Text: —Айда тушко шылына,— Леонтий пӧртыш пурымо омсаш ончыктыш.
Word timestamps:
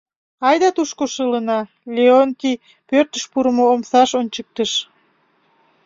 —Айда 0.47 0.69
тушко 0.75 1.05
шылына,— 1.13 1.59
Леонтий 1.95 2.61
пӧртыш 2.89 3.23
пурымо 3.31 3.65
омсаш 3.73 4.09
ончыктыш. 4.19 4.71